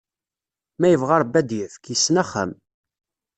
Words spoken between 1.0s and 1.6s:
Ṛebbi ad